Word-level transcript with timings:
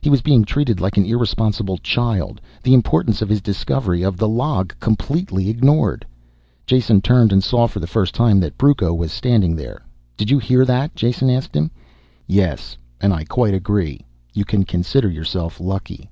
He 0.00 0.10
was 0.10 0.20
being 0.20 0.44
treated 0.44 0.80
like 0.80 0.96
an 0.96 1.04
irresponsible 1.04 1.78
child, 1.78 2.40
the 2.64 2.74
importance 2.74 3.22
of 3.22 3.28
his 3.28 3.40
discovery 3.40 4.02
of 4.02 4.16
the 4.16 4.28
log 4.28 4.74
completely 4.80 5.48
ignored. 5.48 6.04
Jason 6.66 7.00
turned 7.00 7.32
and 7.32 7.40
saw 7.40 7.68
for 7.68 7.78
the 7.78 7.86
first 7.86 8.12
time 8.12 8.40
that 8.40 8.58
Brucco 8.58 8.92
was 8.92 9.12
standing 9.12 9.54
there. 9.54 9.82
"Did 10.16 10.28
you 10.28 10.40
hear 10.40 10.64
that?" 10.64 10.96
Jason 10.96 11.30
asked 11.30 11.54
him. 11.54 11.70
"Yes. 12.26 12.76
And 13.00 13.12
I 13.12 13.22
quite 13.22 13.54
agree. 13.54 14.04
You 14.34 14.44
can 14.44 14.64
consider 14.64 15.08
yourself 15.08 15.60
lucky." 15.60 16.10